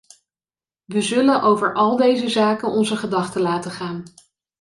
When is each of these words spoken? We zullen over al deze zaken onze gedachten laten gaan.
We 0.85 1.01
zullen 1.01 1.41
over 1.41 1.73
al 1.73 1.95
deze 1.97 2.29
zaken 2.29 2.67
onze 2.67 2.95
gedachten 2.97 3.41
laten 3.41 3.71
gaan. 3.71 4.03